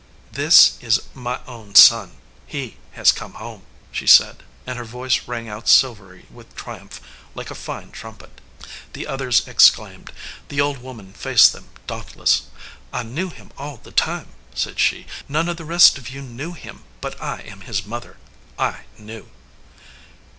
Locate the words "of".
15.47-15.57, 15.99-16.09